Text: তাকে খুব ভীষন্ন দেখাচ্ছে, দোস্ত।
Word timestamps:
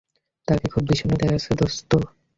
তাকে 0.47 0.65
খুব 0.67 0.83
ভীষন্ন 0.87 1.13
দেখাচ্ছে, 1.15 1.51
দোস্ত। 1.55 1.91